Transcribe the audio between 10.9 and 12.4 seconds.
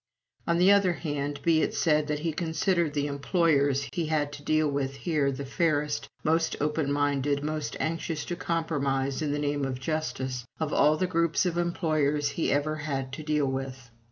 the groups of employers